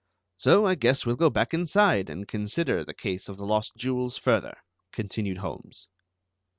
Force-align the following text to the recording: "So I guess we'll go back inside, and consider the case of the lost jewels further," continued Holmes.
"So 0.35 0.65
I 0.65 0.73
guess 0.73 1.05
we'll 1.05 1.15
go 1.15 1.29
back 1.29 1.53
inside, 1.53 2.09
and 2.09 2.27
consider 2.27 2.83
the 2.83 2.91
case 2.95 3.29
of 3.29 3.37
the 3.37 3.45
lost 3.45 3.75
jewels 3.77 4.17
further," 4.17 4.57
continued 4.91 5.37
Holmes. 5.37 5.89